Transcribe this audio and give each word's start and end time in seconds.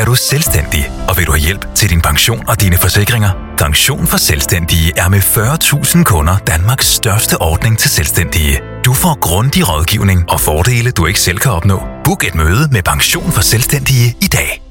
Er 0.00 0.04
du 0.04 0.14
selvstændig, 0.14 0.90
og 1.08 1.16
vil 1.16 1.26
du 1.26 1.32
have 1.32 1.40
hjælp 1.40 1.74
til 1.74 1.90
din 1.90 2.00
pension 2.00 2.48
og 2.48 2.60
dine 2.60 2.76
forsikringer? 2.76 3.30
Pension 3.58 4.06
for 4.06 4.16
Selvstændige 4.16 4.92
er 4.96 5.08
med 5.08 5.18
40.000 5.18 6.04
kunder 6.04 6.38
Danmarks 6.38 6.86
største 6.86 7.34
ordning 7.40 7.78
til 7.78 7.90
selvstændige. 7.90 8.60
Du 8.84 8.92
får 8.92 9.18
grundig 9.20 9.68
rådgivning 9.68 10.30
og 10.30 10.40
fordele, 10.40 10.90
du 10.90 11.06
ikke 11.06 11.20
selv 11.20 11.38
kan 11.38 11.50
opnå. 11.52 11.78
Book 12.04 12.24
et 12.24 12.34
møde 12.34 12.68
med 12.72 12.82
Pension 12.82 13.32
for 13.32 13.40
Selvstændige 13.40 14.08
i 14.22 14.28
dag. 14.38 14.62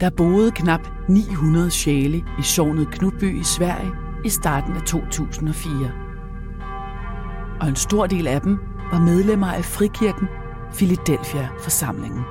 Der 0.00 0.10
boede 0.16 0.50
knap 0.50 0.80
900 1.08 1.70
sjæle 1.70 2.18
i 2.38 2.42
sognet 2.42 2.88
Knudby 2.90 3.40
i 3.40 3.44
Sverige 3.44 3.90
i 4.24 4.28
starten 4.28 4.76
af 4.76 4.82
2004. 4.82 6.07
Og 7.60 7.68
en 7.68 7.76
stor 7.76 8.06
del 8.06 8.26
af 8.26 8.40
dem 8.40 8.58
var 8.92 9.00
medlemmer 9.00 9.52
af 9.52 9.64
frikirken 9.64 10.28
Philadelphia-forsamlingen. 10.74 12.22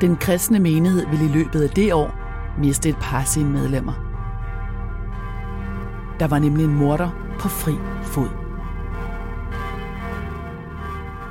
Den 0.00 0.16
kristne 0.16 0.58
menighed 0.58 1.06
ville 1.06 1.24
i 1.24 1.28
løbet 1.28 1.62
af 1.62 1.70
det 1.70 1.94
år 1.94 2.14
miste 2.58 2.88
et 2.88 2.96
par 3.00 3.18
af 3.18 3.26
sine 3.26 3.50
medlemmer. 3.50 3.92
Der 6.20 6.26
var 6.26 6.38
nemlig 6.38 6.64
en 6.64 6.74
morder 6.74 7.10
på 7.38 7.48
fri 7.48 7.74
fod. 8.02 8.28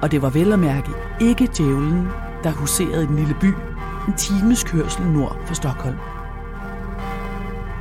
Og 0.02 0.12
det 0.12 0.22
var 0.22 0.30
vel 0.30 0.54
at 0.54 0.60
mærke 0.60 0.92
ikke 1.22 1.50
djævlen, 1.58 2.08
der 2.44 2.52
huserede 2.52 3.04
i 3.04 3.08
den 3.08 3.16
lille 3.16 3.36
by 3.42 3.54
en 4.08 4.14
times 4.14 4.64
kørsel 4.64 5.06
nord 5.06 5.38
for 5.46 5.54
Stockholm. 5.54 5.98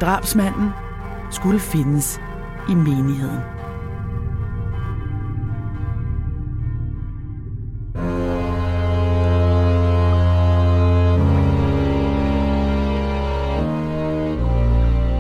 Drabsmanden 0.00 0.70
skulle 1.30 1.60
findes 1.60 2.20
i 2.68 2.74
menigheden. 2.74 3.61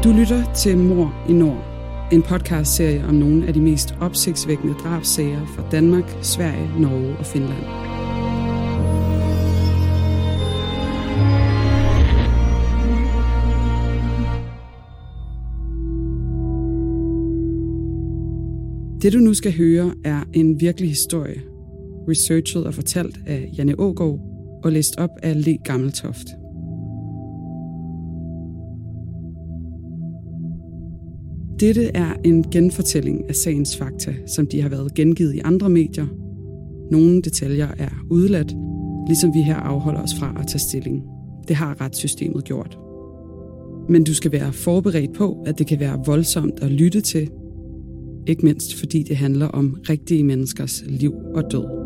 Du 0.04 0.12
lytter 0.12 0.54
til 0.54 0.78
Mor 0.78 1.24
i 1.28 1.32
Nord, 1.32 1.64
en 2.12 2.22
podcastserie 2.22 3.04
om 3.04 3.14
nogle 3.14 3.46
af 3.46 3.54
de 3.54 3.60
mest 3.60 3.94
opsigtsvækkende 4.00 4.74
drabsager 4.74 5.46
fra 5.46 5.68
Danmark, 5.70 6.16
Sverige, 6.22 6.80
Norge 6.80 7.16
og 7.16 7.26
Finland. 7.26 7.64
Det 19.02 19.12
du 19.12 19.18
nu 19.18 19.34
skal 19.34 19.56
høre 19.56 19.94
er 20.04 20.24
en 20.32 20.60
virkelig 20.60 20.88
historie, 20.88 21.42
researchet 22.08 22.66
og 22.66 22.74
fortalt 22.74 23.18
af 23.26 23.50
Janne 23.58 23.74
Ågaard 23.78 24.20
og 24.64 24.72
læst 24.72 24.98
op 24.98 25.10
af 25.22 25.44
Le 25.44 25.58
Gammeltoft. 25.64 26.41
Dette 31.62 31.90
er 31.94 32.14
en 32.24 32.42
genfortælling 32.50 33.28
af 33.28 33.34
sagens 33.34 33.76
fakta, 33.76 34.14
som 34.26 34.46
de 34.46 34.62
har 34.62 34.68
været 34.68 34.94
gengivet 34.94 35.34
i 35.34 35.40
andre 35.44 35.70
medier. 35.70 36.06
Nogle 36.90 37.22
detaljer 37.22 37.68
er 37.78 37.88
udladt, 38.10 38.54
ligesom 39.08 39.34
vi 39.34 39.42
her 39.42 39.56
afholder 39.56 40.02
os 40.02 40.14
fra 40.18 40.36
at 40.40 40.46
tage 40.46 40.58
stilling. 40.58 41.02
Det 41.48 41.56
har 41.56 41.80
retssystemet 41.80 42.44
gjort. 42.44 42.78
Men 43.88 44.04
du 44.04 44.14
skal 44.14 44.32
være 44.32 44.52
forberedt 44.52 45.12
på, 45.12 45.42
at 45.46 45.58
det 45.58 45.66
kan 45.66 45.80
være 45.80 46.02
voldsomt 46.06 46.60
at 46.62 46.70
lytte 46.70 47.00
til, 47.00 47.30
ikke 48.26 48.44
mindst 48.44 48.74
fordi 48.78 49.02
det 49.02 49.16
handler 49.16 49.46
om 49.46 49.76
rigtige 49.88 50.24
menneskers 50.24 50.84
liv 50.86 51.14
og 51.34 51.42
død. 51.52 51.81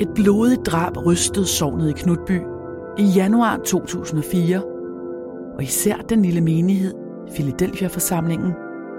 Et 0.00 0.08
blodigt 0.14 0.66
drab 0.66 1.06
rystede 1.06 1.46
sovnet 1.46 1.88
i 1.88 1.92
Knutby 1.92 2.40
i 2.98 3.04
januar 3.04 3.56
2004, 3.56 4.62
og 5.54 5.62
især 5.62 5.96
den 5.96 6.22
lille 6.22 6.40
menighed 6.40 6.94
Philadelphia-forsamlingen, 7.34 8.52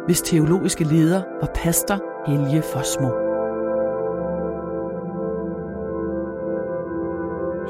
hvis 0.05 0.21
teologiske 0.21 0.83
leder 0.83 1.21
var 1.41 1.49
pastor 1.55 2.01
Helge 2.27 2.61
Fosmo. 2.61 3.07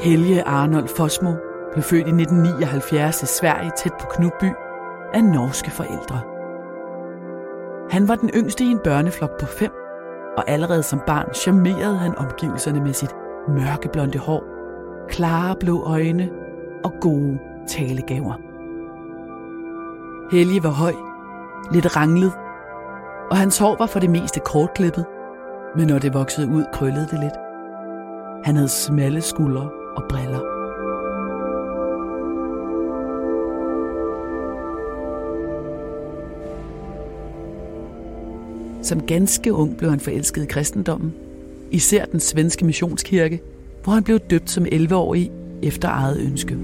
Helge 0.02 0.44
Arnold 0.44 0.88
Fosmo 0.88 1.32
blev 1.74 1.84
født 1.84 2.08
i 2.08 2.12
1979 2.22 3.24
i 3.24 3.26
Sverige 3.26 3.72
tæt 3.78 3.94
på 4.00 4.08
Knutby 4.10 4.52
af 5.14 5.24
norske 5.24 5.72
forældre. 5.72 6.22
Han 7.90 8.08
var 8.08 8.16
den 8.16 8.30
yngste 8.36 8.64
i 8.64 8.68
en 8.68 8.80
børneflok 8.84 9.40
på 9.40 9.46
fem, 9.46 9.72
og 10.38 10.44
allerede 10.48 10.84
som 10.84 11.02
barn 11.08 11.34
charmerede 11.34 11.98
han 11.98 12.18
omgivelserne 12.18 12.82
med 12.82 12.94
sit 12.94 13.16
mørkeblonde 13.48 14.20
hår, 14.20 14.44
klare 15.10 15.56
blå 15.60 15.84
øjne 15.84 16.30
og 16.84 16.94
gode 17.02 17.40
talegaver. 17.68 18.34
Helge 20.32 20.64
var 20.64 20.70
høj, 20.70 20.94
lidt 21.72 21.98
ranglet, 21.98 22.32
og 23.32 23.38
hans 23.38 23.58
hår 23.58 23.76
var 23.80 23.86
for 23.86 24.00
det 24.00 24.10
meste 24.10 24.40
kortklippet, 24.40 25.06
men 25.76 25.88
når 25.88 26.00
det 26.00 26.14
voksede 26.14 26.48
ud, 26.48 26.64
krøllede 26.74 27.08
det 27.12 27.20
lidt. 27.20 27.34
Han 28.46 28.56
havde 28.56 28.70
smalle 28.70 29.22
skuldre 29.22 29.70
og 29.96 30.04
briller. 30.10 30.57
Som 38.88 39.02
ganske 39.02 39.54
ung 39.54 39.78
blev 39.78 39.90
han 39.90 40.00
forelsket 40.00 40.44
i 40.44 40.46
kristendommen, 40.46 41.14
især 41.72 42.06
den 42.06 42.20
svenske 42.20 42.66
missionskirke, 42.66 43.42
hvor 43.84 43.94
han 43.94 44.04
blev 44.04 44.20
døbt 44.20 44.50
som 44.50 44.66
11-årig 44.66 45.32
efter 45.62 45.90
eget 45.90 46.20
ønske. 46.20 46.58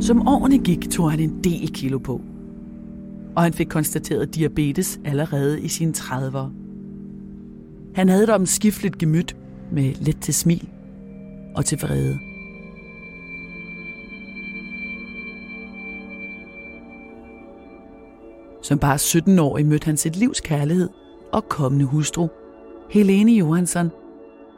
Som 0.00 0.28
årene 0.28 0.58
gik, 0.58 0.90
tog 0.90 1.10
han 1.10 1.20
en 1.20 1.44
del 1.44 1.72
kilo 1.72 1.98
på. 1.98 2.20
Og 3.36 3.42
han 3.42 3.52
fik 3.52 3.66
konstateret 3.66 4.34
diabetes 4.34 5.00
allerede 5.04 5.60
i 5.60 5.68
sine 5.68 5.92
30'ere. 5.96 6.48
Han 7.94 8.08
havde 8.08 8.24
et 8.24 8.30
omskifteligt 8.30 8.98
gemyt 8.98 9.36
med 9.72 9.94
let 10.00 10.20
til 10.20 10.34
smil 10.34 10.68
og 11.56 11.64
til 11.64 11.78
vrede. 11.78 12.29
Som 18.70 18.78
bare 18.78 18.94
17-årig 18.94 19.66
mødte 19.66 19.84
han 19.84 19.96
sit 19.96 20.16
livs 20.16 20.40
kærlighed 20.40 20.88
og 21.32 21.48
kommende 21.48 21.84
hustru, 21.84 22.28
Helene 22.90 23.32
Johansson, 23.32 23.90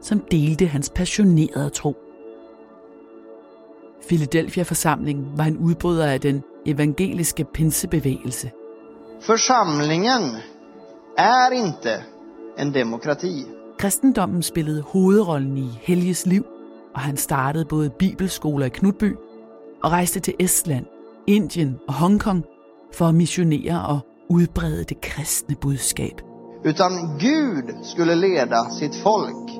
som 0.00 0.20
delte 0.20 0.66
hans 0.66 0.90
passionerede 0.94 1.70
tro. 1.70 1.96
Philadelphia-forsamlingen 4.08 5.26
var 5.36 5.44
en 5.44 5.58
udbryder 5.58 6.06
af 6.06 6.20
den 6.20 6.42
evangeliske 6.66 7.44
pinsebevægelse. 7.44 8.50
Församlingen 9.20 10.36
är 11.18 11.52
inte 11.52 12.04
en 12.58 12.74
demokrati. 12.74 13.44
Kristendommen 13.78 14.42
spillede 14.42 14.82
hovedrollen 14.82 15.58
i 15.58 15.68
Helges 15.82 16.26
liv, 16.26 16.44
og 16.94 17.00
han 17.00 17.16
startede 17.16 17.64
både 17.64 17.90
bibelskoler 17.90 18.66
i 18.66 18.70
Knutby 18.70 19.16
og 19.82 19.90
rejste 19.90 20.20
til 20.20 20.34
Estland, 20.38 20.86
Indien 21.26 21.78
og 21.88 21.94
Hongkong 21.94 22.44
for 22.94 23.04
at 23.04 23.14
missionere 23.14 23.86
og 23.86 23.98
udbrede 24.30 24.84
det 24.84 25.00
kristne 25.00 25.56
budskab. 25.60 26.20
Utan 26.64 26.92
Gud 27.20 27.84
skulle 27.84 28.14
leda 28.14 28.60
sitt 28.78 28.96
folk. 29.02 29.50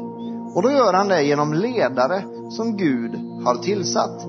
Och 0.54 0.62
då 0.62 0.70
gör 0.70 0.92
han 0.92 1.08
det 1.08 1.24
genom 1.24 1.52
ledare 1.52 2.22
som 2.50 2.76
Gud 2.76 3.10
har 3.44 3.62
tillsatt. 3.62 4.20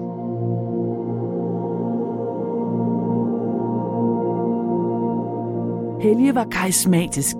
Helge 6.03 6.35
var 6.35 6.47
karismatisk 6.51 7.35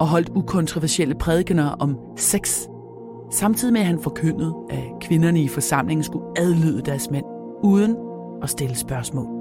og 0.00 0.06
holdt 0.06 0.30
ukontroversielle 0.34 1.14
prædikener 1.14 1.70
om 1.70 1.96
sex, 2.16 2.68
samtidig 3.30 3.72
med 3.72 3.80
at 3.80 3.86
han 3.86 4.02
forkyndede, 4.02 4.54
at 4.70 4.84
kvinderne 5.00 5.42
i 5.42 5.48
forsamlingen 5.48 6.04
skulle 6.04 6.24
adlyde 6.36 6.82
deres 6.82 7.10
mænd, 7.10 7.24
uden 7.62 7.96
at 8.42 8.50
stille 8.50 8.76
spørgsmål. 8.76 9.35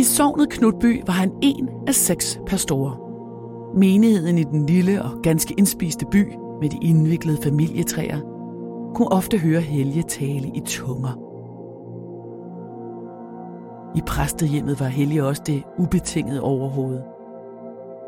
I 0.00 0.02
sognet 0.02 0.50
Knutby 0.50 1.02
var 1.06 1.12
han 1.12 1.32
en 1.42 1.68
af 1.86 1.94
seks 1.94 2.40
pastorer. 2.46 2.96
Menigheden 3.78 4.38
i 4.38 4.44
den 4.44 4.66
lille 4.66 5.02
og 5.02 5.10
ganske 5.22 5.54
indspiste 5.58 6.06
by 6.06 6.24
med 6.60 6.68
de 6.68 6.78
indviklede 6.82 7.42
familietræer 7.42 8.20
kunne 8.94 9.12
ofte 9.12 9.38
høre 9.38 9.60
Helge 9.60 10.02
tale 10.02 10.50
i 10.54 10.60
tunger. 10.66 11.18
I 13.96 14.00
præstehjemmet 14.06 14.80
var 14.80 14.86
Helge 14.86 15.24
også 15.24 15.42
det 15.46 15.62
ubetingede 15.78 16.42
overhoved. 16.42 17.00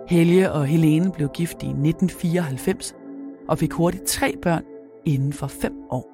Helge 0.09 0.53
og 0.53 0.67
Helene 0.67 1.13
blev 1.13 1.29
gift 1.29 1.63
i 1.63 1.67
1994 1.67 2.95
og 3.49 3.59
fik 3.59 3.73
hurtigt 3.73 4.05
tre 4.05 4.35
børn 4.43 4.63
inden 5.05 5.33
for 5.33 5.47
fem 5.47 5.75
år. 5.91 6.12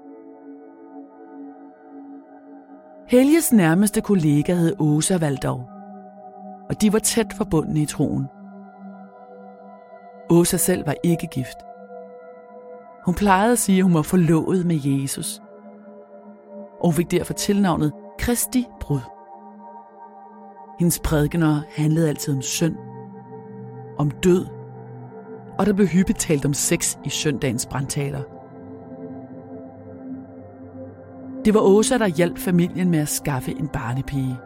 Helges 3.11 3.53
nærmeste 3.53 4.01
kollega 4.01 4.55
hed 4.55 4.77
Åsa 4.79 5.17
Valdov, 5.17 5.69
og 6.69 6.81
de 6.81 6.93
var 6.93 6.99
tæt 6.99 7.33
forbundne 7.37 7.81
i 7.81 7.87
troen. 7.87 8.27
Åsa 10.31 10.57
selv 10.57 10.87
var 10.87 10.95
ikke 11.05 11.27
gift. 11.27 11.57
Hun 13.05 13.15
plejede 13.15 13.53
at 13.53 13.59
sige, 13.59 13.79
at 13.79 13.85
hun 13.85 13.95
var 13.95 14.03
forlovet 14.03 14.67
med 14.67 14.81
Jesus. 14.85 15.41
Og 16.81 16.87
hun 16.87 16.95
fik 16.95 17.11
derfor 17.11 17.33
tilnavnet 17.33 17.93
Kristi 18.19 18.67
Brud. 18.81 19.01
Hendes 20.79 20.99
prædikener 20.99 21.61
handlede 21.77 22.09
altid 22.09 22.35
om 22.35 22.43
synd, 22.43 22.77
om 23.99 24.11
død, 24.11 24.47
og 25.59 25.67
der 25.67 25.73
blev 25.73 25.87
hyppigt 25.87 26.19
talt 26.19 26.45
om 26.45 26.55
sex 26.55 26.99
i 27.05 27.09
søndagens 27.09 27.67
brandtaler. 27.67 28.38
Det 31.49 31.55
var 31.55 31.61
Åsa, 31.61 31.99
der 31.99 32.07
hjalp 32.07 32.39
familien 32.39 32.91
med 32.91 32.99
at 32.99 33.09
skaffe 33.09 33.51
en 33.51 33.69
barnepige. 33.69 34.37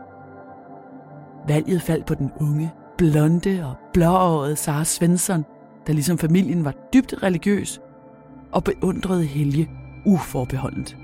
Valget 1.48 1.82
faldt 1.82 2.06
på 2.06 2.14
den 2.14 2.30
unge, 2.40 2.72
blonde 2.98 3.64
og 3.64 3.74
blåårede 3.92 4.56
Sara 4.56 4.84
Svensson, 4.84 5.44
der 5.86 5.92
ligesom 5.92 6.18
familien 6.18 6.64
var 6.64 6.74
dybt 6.94 7.14
religiøs 7.22 7.80
og 8.52 8.64
beundrede 8.64 9.24
Helge 9.24 9.70
uforbeholdent. 10.06 10.96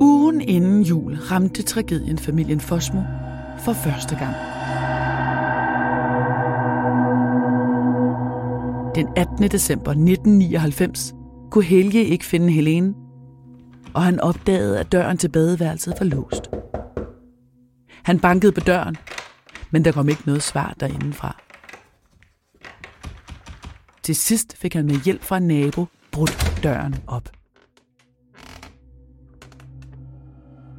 Ugen 0.00 0.40
inden 0.40 0.82
jul 0.82 1.14
ramte 1.14 1.62
tragedien 1.62 2.18
familien 2.18 2.60
Fosmo 2.60 3.00
for 3.58 3.72
første 3.72 4.16
gang. 4.16 4.34
Den 8.94 9.08
18. 9.16 9.50
december 9.50 9.90
1999 9.90 11.14
kunne 11.52 11.64
Helge 11.64 12.04
ikke 12.04 12.24
finde 12.24 12.52
Helene, 12.52 12.94
og 13.94 14.02
han 14.02 14.20
opdagede, 14.20 14.80
at 14.80 14.92
døren 14.92 15.16
til 15.16 15.28
badeværelset 15.28 15.94
var 16.00 16.06
låst. 16.06 16.50
Han 18.02 18.20
bankede 18.20 18.52
på 18.52 18.60
døren, 18.60 18.96
men 19.70 19.84
der 19.84 19.92
kom 19.92 20.08
ikke 20.08 20.22
noget 20.26 20.42
svar 20.42 20.74
derindefra. 20.80 21.42
Til 24.02 24.14
sidst 24.14 24.56
fik 24.56 24.74
han 24.74 24.86
med 24.86 25.04
hjælp 25.04 25.22
fra 25.22 25.36
en 25.36 25.46
nabo 25.46 25.86
brudt 26.12 26.60
døren 26.62 26.94
op. 27.06 27.28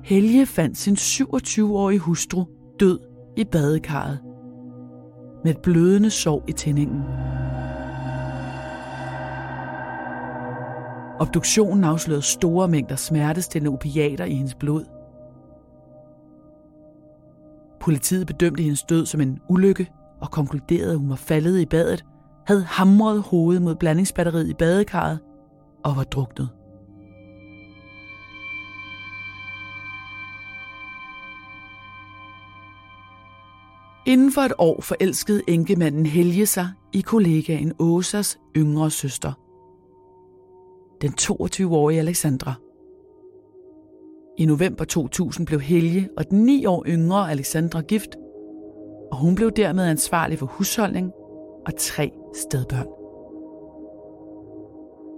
Helge 0.04 0.46
fandt 0.46 0.78
sin 0.78 0.94
27-årige 0.96 2.00
hustru 2.00 2.46
død 2.80 3.00
i 3.38 3.44
badekarret 3.44 4.20
med 5.44 5.52
et 5.52 5.62
blødende 5.62 6.10
sår 6.10 6.44
i 6.48 6.52
tændingen. 6.52 7.04
Obduktionen 11.20 11.84
afslørede 11.84 12.22
store 12.22 12.68
mængder 12.68 12.96
smertestillende 12.96 13.74
opiater 13.74 14.26
i 14.26 14.34
hendes 14.34 14.56
blod. 14.56 14.86
Politiet 17.82 18.28
bedømte 18.28 18.64
hendes 18.64 18.84
død 18.84 19.06
som 19.06 19.22
en 19.22 19.40
ulykke 19.50 19.92
og 20.22 20.32
konkluderede, 20.32 20.92
at 20.92 20.98
hun 20.98 21.10
var 21.10 21.16
faldet 21.16 21.60
i 21.60 21.66
badet, 21.66 22.06
havde 22.48 22.64
hamret 22.64 23.22
hovedet 23.22 23.62
mod 23.62 23.76
blandingsbatteriet 23.76 24.50
i 24.50 24.54
badekarret 24.54 25.20
og 25.84 25.96
var 25.96 26.04
druknet. 26.04 26.50
Inden 34.06 34.32
for 34.32 34.42
et 34.42 34.54
år 34.58 34.82
forelskede 34.82 35.42
enkemanden 35.48 36.06
Helge 36.06 36.46
sig 36.46 36.70
i 36.94 37.02
kollegaen 37.02 37.74
Åsas 37.80 38.40
yngre 38.58 38.92
søster, 38.92 39.34
den 41.04 41.14
22-årige 41.22 42.00
Alexandra. 42.00 42.54
I 44.38 44.46
november 44.46 44.86
2000 44.86 45.48
blev 45.48 45.62
Helge 45.62 46.10
og 46.18 46.30
den 46.30 46.40
9 46.40 46.66
år 46.66 46.86
yngre 46.88 47.32
Alexandra 47.32 47.82
gift, 47.82 48.16
og 49.12 49.18
hun 49.18 49.36
blev 49.36 49.52
dermed 49.52 49.86
ansvarlig 49.86 50.40
for 50.40 50.46
husholdning 50.46 51.12
og 51.66 51.76
tre 51.78 52.12
stedbørn. 52.36 52.88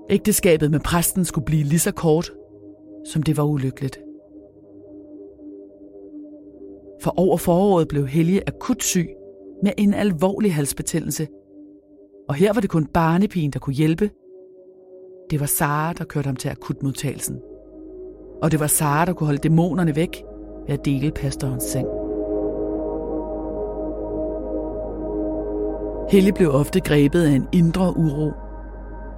Ægteskabet 0.09 0.71
med 0.71 0.79
præsten 0.79 1.25
skulle 1.25 1.45
blive 1.45 1.63
lige 1.63 1.79
så 1.79 1.91
kort, 1.91 2.31
som 3.05 3.23
det 3.23 3.37
var 3.37 3.43
ulykkeligt. 3.43 3.99
For 7.01 7.19
over 7.19 7.37
foråret 7.37 7.87
blev 7.87 8.07
Helge 8.07 8.41
akut 8.47 8.83
syg 8.83 9.09
med 9.63 9.71
en 9.77 9.93
alvorlig 9.93 10.53
halsbetændelse. 10.53 11.27
Og 12.29 12.35
her 12.35 12.53
var 12.53 12.61
det 12.61 12.69
kun 12.69 12.85
barnepigen, 12.85 13.51
der 13.51 13.59
kunne 13.59 13.75
hjælpe. 13.75 14.09
Det 15.29 15.39
var 15.39 15.45
Sara, 15.45 15.93
der 15.93 16.03
kørte 16.03 16.25
ham 16.27 16.35
til 16.35 16.49
akutmodtagelsen. 16.49 17.39
Og 18.41 18.51
det 18.51 18.59
var 18.59 18.67
Sara, 18.67 19.05
der 19.05 19.13
kunne 19.13 19.27
holde 19.27 19.39
dæmonerne 19.39 19.95
væk 19.95 20.23
ved 20.67 20.73
at 20.73 20.85
dele 20.85 21.11
pastorens 21.11 21.63
seng. 21.63 21.87
Helge 26.09 26.33
blev 26.33 26.55
ofte 26.55 26.79
grebet 26.79 27.23
af 27.23 27.31
en 27.31 27.47
indre 27.51 27.97
uro, 27.97 28.31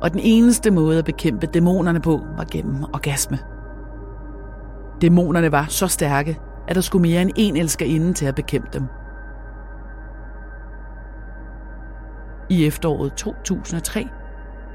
og 0.01 0.11
den 0.11 0.19
eneste 0.23 0.71
måde 0.71 0.99
at 0.99 1.05
bekæmpe 1.05 1.47
dæmonerne 1.47 1.99
på 1.99 2.19
var 2.37 2.45
gennem 2.51 2.83
orgasme. 2.83 3.39
Dæmonerne 5.01 5.51
var 5.51 5.65
så 5.69 5.87
stærke, 5.87 6.39
at 6.67 6.75
der 6.75 6.81
skulle 6.81 7.01
mere 7.01 7.21
end 7.21 7.31
en 7.35 7.57
elskerinde 7.57 8.13
til 8.13 8.25
at 8.25 8.35
bekæmpe 8.35 8.69
dem. 8.73 8.83
I 12.49 12.65
efteråret 12.67 13.13
2003 13.13 14.07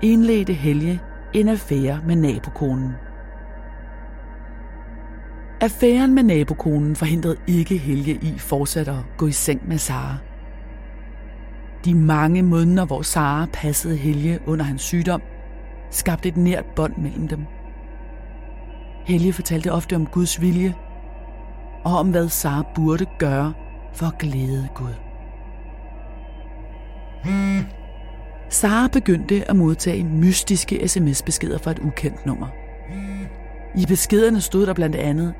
indledte 0.02 0.52
Helge 0.52 1.00
en 1.34 1.48
affære 1.48 2.00
med 2.06 2.16
nabokonen. 2.16 2.92
Affæren 5.60 6.14
med 6.14 6.22
nabokonen 6.22 6.96
forhindrede 6.96 7.36
ikke 7.46 7.78
Helge 7.78 8.12
i 8.12 8.38
fortsat 8.38 8.88
at 8.88 9.04
gå 9.16 9.26
i 9.26 9.32
seng 9.32 9.68
med 9.68 9.78
Sara. 9.78 10.16
De 11.84 11.94
mange 11.94 12.42
måneder, 12.42 12.86
hvor 12.86 13.02
Sara 13.02 13.46
passede 13.52 13.96
Helge 13.96 14.38
under 14.46 14.64
hans 14.64 14.82
sygdom, 14.82 15.22
skabte 15.90 16.28
et 16.28 16.36
nært 16.36 16.64
bånd 16.76 16.96
mellem 16.96 17.28
dem. 17.28 17.44
Helge 19.06 19.32
fortalte 19.32 19.72
ofte 19.72 19.96
om 19.96 20.06
Guds 20.06 20.40
vilje 20.40 20.74
og 21.84 21.98
om 21.98 22.10
hvad 22.10 22.28
Sara 22.28 22.64
burde 22.74 23.06
gøre 23.18 23.52
for 23.94 24.06
at 24.06 24.18
glæde 24.18 24.68
Gud. 24.74 24.94
Hmm. 27.24 27.81
Sara 28.52 28.88
begyndte 28.88 29.50
at 29.50 29.56
modtage 29.56 30.04
mystiske 30.04 30.88
sms-beskeder 30.88 31.58
fra 31.58 31.70
et 31.70 31.78
ukendt 31.78 32.26
nummer. 32.26 32.46
I 33.76 33.86
beskederne 33.86 34.40
stod 34.40 34.66
der 34.66 34.74
blandt 34.74 34.96
andet, 34.96 35.34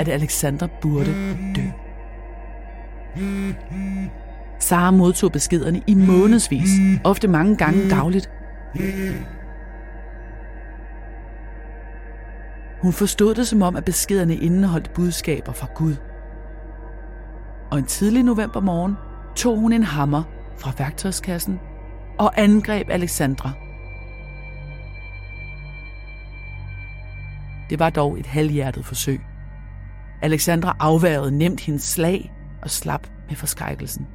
at 0.00 0.08
Alexander 0.08 0.68
burde 0.82 1.14
dø. 1.56 1.62
Sara 4.58 4.90
modtog 4.90 5.32
beskederne 5.32 5.82
i 5.86 5.94
månedsvis, 5.94 6.70
ofte 7.04 7.28
mange 7.28 7.56
gange 7.56 7.90
dagligt. 7.90 8.30
Hun 12.82 12.92
forstod 12.92 13.34
det 13.34 13.48
som 13.48 13.62
om, 13.62 13.76
at 13.76 13.84
beskederne 13.84 14.36
indeholdt 14.36 14.92
budskaber 14.94 15.52
fra 15.52 15.66
Gud. 15.74 15.94
Og 17.70 17.78
en 17.78 17.84
tidlig 17.84 18.22
novembermorgen 18.22 18.94
tog 19.36 19.58
hun 19.58 19.72
en 19.72 19.82
hammer 19.82 20.22
fra 20.58 20.72
værktøjskassen 20.78 21.60
og 22.18 22.32
angreb 22.40 22.90
Alexandra. 22.90 23.52
Det 27.70 27.78
var 27.78 27.90
dog 27.90 28.18
et 28.18 28.26
halvhjertet 28.26 28.84
forsøg. 28.84 29.20
Alexandra 30.22 30.76
afværgede 30.80 31.38
nemt 31.38 31.60
hendes 31.60 31.82
slag 31.82 32.32
og 32.62 32.70
slap 32.70 33.06
med 33.28 33.36
forskrækkelsen. 33.36 34.06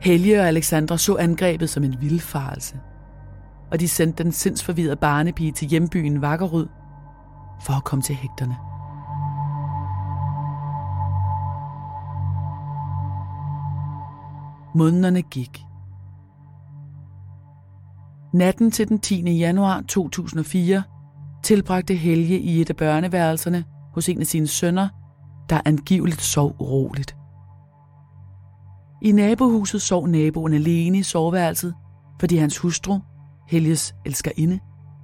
Helge 0.00 0.40
og 0.40 0.48
Alexandra 0.48 0.98
så 0.98 1.16
angrebet 1.16 1.70
som 1.70 1.84
en 1.84 1.96
vildfarelse, 2.00 2.76
og 3.70 3.80
de 3.80 3.88
sendte 3.88 4.24
den 4.24 4.32
sindsforvirrede 4.32 4.96
barnepige 4.96 5.52
til 5.52 5.68
hjembyen 5.68 6.22
Vakkerud 6.22 6.66
for 7.62 7.72
at 7.72 7.84
komme 7.84 8.02
til 8.02 8.14
hægterne. 8.14 8.67
Månederne 14.74 15.22
gik. 15.22 15.64
Natten 18.32 18.70
til 18.70 18.88
den 18.88 18.98
10. 18.98 19.30
januar 19.30 19.80
2004 19.80 20.82
tilbragte 21.42 21.94
Helge 21.94 22.38
i 22.38 22.60
et 22.60 22.70
af 22.70 22.76
børneværelserne 22.76 23.64
hos 23.94 24.08
en 24.08 24.20
af 24.20 24.26
sine 24.26 24.46
sønner, 24.46 24.88
der 25.48 25.60
angiveligt 25.64 26.22
sov 26.22 26.56
uroligt. 26.58 27.16
I 29.02 29.12
nabohuset 29.12 29.82
sov 29.82 30.06
naboen 30.06 30.54
alene 30.54 30.98
i 30.98 31.02
soveværelset, 31.02 31.74
fordi 32.20 32.36
hans 32.36 32.58
hustru, 32.58 32.98
Helges 33.48 33.94
elskerinde, 34.04 34.58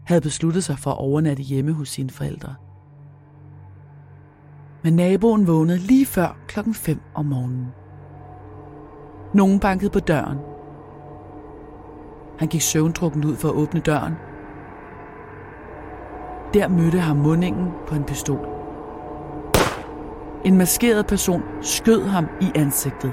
havde 0.06 0.21
besluttet 0.21 0.64
sig 0.64 0.78
for 0.78 0.90
at 0.90 0.99
overnatte 0.99 1.42
hjemme 1.42 1.73
hos 1.73 1.88
sine 1.88 2.11
forældre. 2.11 2.54
Men 4.83 4.94
naboen 4.94 5.47
vågnede 5.47 5.78
lige 5.78 6.06
før 6.06 6.37
klokken 6.49 6.75
5 6.75 7.00
om 7.14 7.26
morgenen. 7.26 7.66
Nogen 9.35 9.61
bankede 9.61 9.91
på 9.91 10.00
døren. 10.00 10.38
Han 12.38 12.49
gik 12.49 12.61
søvndrukken 12.61 13.25
ud 13.25 13.37
for 13.37 13.49
at 13.49 13.55
åbne 13.55 13.81
døren. 13.81 14.14
Der 16.55 16.69
mødte 16.69 16.99
ham 16.99 17.17
mundingen 17.17 17.69
på 17.87 17.95
en 17.95 18.05
pistol. 18.05 18.49
En 20.45 20.59
maskeret 20.59 21.07
person 21.07 21.43
skød 21.61 22.03
ham 22.03 22.26
i 22.41 22.53
ansigtet. 22.55 23.12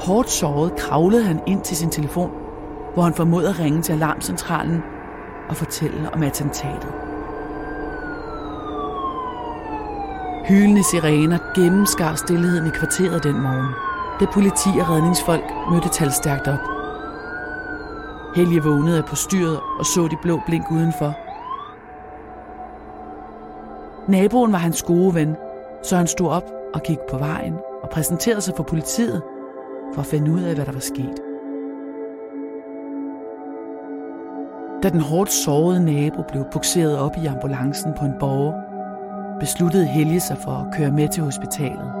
Hårdt 0.00 0.30
såret 0.30 0.76
kravlede 0.76 1.24
han 1.24 1.40
ind 1.46 1.62
til 1.62 1.76
sin 1.76 1.90
telefon, 1.90 2.30
hvor 2.94 3.02
han 3.02 3.14
formåede 3.14 3.48
at 3.48 3.60
ringe 3.60 3.82
til 3.82 3.92
alarmcentralen 3.92 4.82
og 5.48 5.56
fortælle 5.56 6.14
om 6.14 6.22
attentatet. 6.22 7.09
Hylende 10.50 10.84
sirener 10.84 11.38
gennemskar 11.54 12.14
stillheden 12.14 12.66
i 12.66 12.70
kvarteret 12.70 13.24
den 13.24 13.42
morgen, 13.42 13.74
da 14.20 14.26
politi 14.32 14.68
og 14.80 14.90
redningsfolk 14.90 15.44
mødte 15.70 15.88
talstærkt 15.88 16.48
op. 16.48 16.64
Helge 18.36 18.62
vågnede 18.62 18.98
af 18.98 19.04
postyret 19.04 19.60
og 19.78 19.86
så 19.86 20.08
de 20.10 20.16
blå 20.22 20.40
blink 20.46 20.70
udenfor. 20.70 21.16
Naboen 24.10 24.52
var 24.52 24.58
hans 24.58 24.82
gode 24.82 25.14
ven, 25.14 25.36
så 25.82 25.96
han 25.96 26.06
stod 26.06 26.28
op 26.28 26.50
og 26.74 26.82
gik 26.82 26.98
på 27.10 27.18
vejen 27.18 27.54
og 27.82 27.90
præsenterede 27.90 28.40
sig 28.40 28.54
for 28.56 28.62
politiet 28.62 29.22
for 29.94 30.00
at 30.00 30.06
finde 30.06 30.32
ud 30.32 30.42
af, 30.42 30.54
hvad 30.54 30.66
der 30.66 30.72
var 30.72 30.80
sket. 30.80 31.20
Da 34.82 34.88
den 34.88 35.00
hårdt 35.00 35.32
sårede 35.32 35.84
nabo 35.84 36.22
blev 36.28 36.44
bukseret 36.52 36.98
op 36.98 37.16
i 37.22 37.26
ambulancen 37.26 37.92
på 37.98 38.04
en 38.04 38.14
borger, 38.20 38.69
besluttede 39.40 39.86
Helge 39.86 40.20
sig 40.20 40.38
for 40.44 40.50
at 40.50 40.74
køre 40.74 40.90
med 40.90 41.08
til 41.08 41.22
hospitalet. 41.22 41.92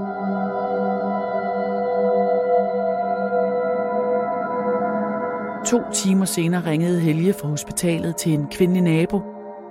To 5.66 5.82
timer 5.92 6.24
senere 6.24 6.66
ringede 6.66 7.00
Helge 7.00 7.32
fra 7.32 7.48
hospitalet 7.48 8.16
til 8.16 8.32
en 8.32 8.46
kvindelig 8.50 8.82
nabo 8.82 9.20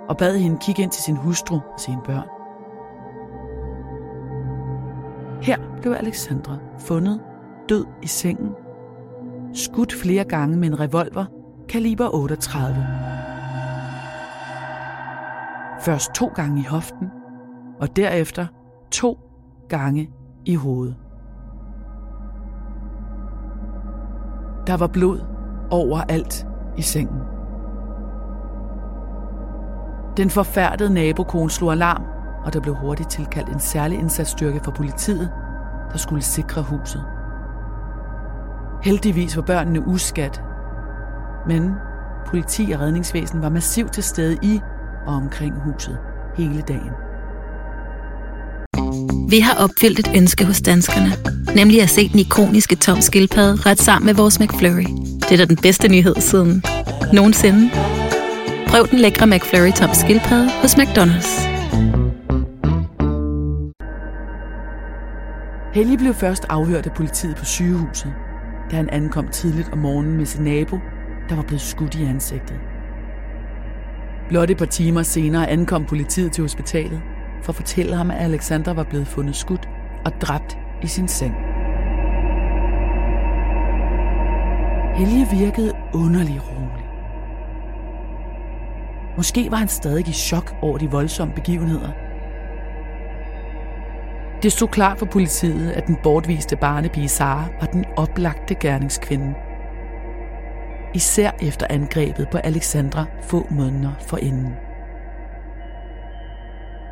og 0.08 0.16
bad 0.16 0.38
hende 0.38 0.58
kigge 0.60 0.82
ind 0.82 0.90
til 0.90 1.02
sin 1.02 1.16
hustru 1.16 1.54
og 1.54 1.80
sine 1.80 2.00
børn. 2.04 2.28
Her 5.42 5.56
blev 5.80 5.92
Alexandra 5.92 6.56
fundet 6.78 7.20
død 7.68 7.86
i 8.02 8.06
sengen, 8.06 8.50
skudt 9.54 9.92
flere 9.92 10.24
gange 10.24 10.56
med 10.56 10.68
en 10.68 10.80
revolver 10.80 11.24
kaliber 11.68 12.14
38. 12.14 12.86
Først 15.80 16.12
to 16.14 16.26
gange 16.26 16.60
i 16.60 16.64
hoften, 16.64 17.06
og 17.80 17.96
derefter 17.96 18.46
to 18.90 19.18
gange 19.68 20.10
i 20.44 20.54
hovedet. 20.54 20.96
Der 24.66 24.76
var 24.76 24.86
blod 24.86 25.20
overalt 25.70 26.46
i 26.76 26.82
sengen. 26.82 27.20
Den 30.16 30.30
forfærdede 30.30 30.94
nabokone 30.94 31.50
slog 31.50 31.72
alarm, 31.72 32.04
og 32.44 32.52
der 32.52 32.60
blev 32.60 32.74
hurtigt 32.74 33.10
tilkaldt 33.10 33.48
en 33.48 33.60
særlig 33.60 33.98
indsatsstyrke 33.98 34.60
fra 34.64 34.72
politiet, 34.72 35.30
der 35.92 35.98
skulle 35.98 36.22
sikre 36.22 36.62
huset. 36.62 37.04
Heldigvis 38.82 39.36
var 39.36 39.42
børnene 39.42 39.86
uskat, 39.86 40.42
men 41.46 41.74
politi 42.26 42.70
og 42.74 42.80
redningsvæsen 42.80 43.42
var 43.42 43.48
massivt 43.48 43.92
til 43.92 44.02
stede 44.02 44.38
i 44.42 44.60
og 45.06 45.14
omkring 45.14 45.62
huset 45.62 45.98
hele 46.36 46.62
dagen. 46.62 47.09
Vi 49.28 49.40
har 49.40 49.54
opfyldt 49.64 49.98
et 49.98 50.10
ønske 50.16 50.44
hos 50.44 50.62
danskerne, 50.62 51.12
nemlig 51.56 51.82
at 51.82 51.90
se 51.90 52.08
den 52.08 52.18
ikoniske 52.18 52.76
tom 52.76 53.00
skildpadde 53.00 53.62
ret 53.66 53.78
sammen 53.78 54.06
med 54.06 54.14
vores 54.14 54.40
McFlurry. 54.40 54.86
Det 55.20 55.32
er 55.32 55.36
da 55.36 55.44
den 55.44 55.56
bedste 55.56 55.88
nyhed 55.88 56.14
siden 56.20 56.62
nogensinde. 57.12 57.70
Prøv 58.66 58.88
den 58.90 58.98
lækre 58.98 59.26
McFlurry 59.26 59.72
tom 59.72 59.90
skildpadde 59.94 60.50
hos 60.62 60.74
McDonald's. 60.74 61.50
Helge 65.74 65.98
blev 65.98 66.14
først 66.14 66.46
afhørt 66.48 66.86
af 66.86 66.92
politiet 66.92 67.36
på 67.36 67.44
sygehuset, 67.44 68.12
da 68.70 68.76
han 68.76 68.88
ankom 68.90 69.28
tidligt 69.28 69.68
om 69.72 69.78
morgenen 69.78 70.16
med 70.16 70.26
sin 70.26 70.44
nabo, 70.44 70.78
der 71.28 71.34
var 71.34 71.42
blevet 71.42 71.60
skudt 71.62 71.94
i 71.94 72.04
ansigtet. 72.04 72.56
Blot 74.28 74.50
et 74.50 74.56
par 74.56 74.64
timer 74.64 75.02
senere 75.02 75.50
ankom 75.50 75.84
politiet 75.84 76.32
til 76.32 76.42
hospitalet 76.42 77.00
for 77.42 77.52
at 77.52 77.56
fortælle 77.56 77.96
ham, 77.96 78.10
at 78.10 78.16
Alexander 78.20 78.74
var 78.74 78.84
blevet 78.84 79.06
fundet 79.06 79.36
skudt 79.36 79.68
og 80.04 80.12
dræbt 80.20 80.58
i 80.82 80.86
sin 80.86 81.08
seng. 81.08 81.34
Helge 84.94 85.28
virkede 85.30 85.72
underlig 85.94 86.40
rolig. 86.48 86.84
Måske 89.16 89.50
var 89.50 89.56
han 89.56 89.68
stadig 89.68 90.08
i 90.08 90.12
chok 90.12 90.54
over 90.62 90.78
de 90.78 90.90
voldsomme 90.90 91.34
begivenheder. 91.34 91.90
Det 94.42 94.52
stod 94.52 94.68
klart 94.68 94.98
for 94.98 95.06
politiet, 95.06 95.70
at 95.70 95.86
den 95.86 95.96
bortviste 96.02 96.56
barnepige 96.56 97.08
Sara 97.08 97.48
var 97.60 97.66
den 97.66 97.84
oplagte 97.96 98.54
gerningskvinde. 98.54 99.34
Især 100.94 101.30
efter 101.42 101.66
angrebet 101.70 102.28
på 102.32 102.38
Alexandra 102.38 103.04
få 103.22 103.46
måneder 103.50 103.92
forinden. 104.06 104.69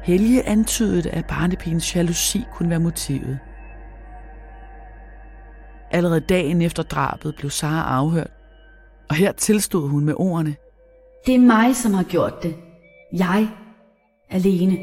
Helge 0.09 0.49
antydede, 0.49 1.11
at 1.11 1.25
barnepigens 1.27 1.97
jalousi 1.97 2.45
kunne 2.53 2.71
være 2.71 2.79
motivet. 2.79 3.38
Allerede 5.91 6.21
dagen 6.21 6.62
efter 6.62 6.83
drabet 6.83 7.35
blev 7.37 7.50
Sara 7.50 7.99
afhørt, 7.99 8.31
og 9.11 9.17
her 9.17 9.33
tilstod 9.33 9.88
hun 9.88 10.05
med 10.05 10.15
ordene. 10.17 10.57
Det 11.27 11.35
er 11.35 11.38
mig, 11.38 11.77
som 11.77 11.95
har 11.95 12.03
gjort 12.03 12.43
det. 12.43 12.55
Jeg. 13.12 13.49
Alene. 14.31 14.77